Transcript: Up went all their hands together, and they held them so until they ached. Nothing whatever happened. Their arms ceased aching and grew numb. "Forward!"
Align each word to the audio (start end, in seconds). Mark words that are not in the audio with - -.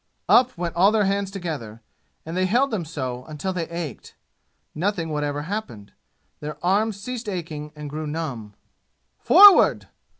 Up 0.27 0.57
went 0.57 0.75
all 0.75 0.91
their 0.91 1.03
hands 1.05 1.29
together, 1.29 1.83
and 2.25 2.35
they 2.35 2.47
held 2.47 2.71
them 2.71 2.85
so 2.85 3.23
until 3.25 3.53
they 3.53 3.69
ached. 3.69 4.15
Nothing 4.73 5.09
whatever 5.09 5.43
happened. 5.43 5.93
Their 6.39 6.57
arms 6.65 6.99
ceased 6.99 7.29
aching 7.29 7.71
and 7.75 7.87
grew 7.87 8.07
numb. 8.07 8.55
"Forward!" 9.19 9.89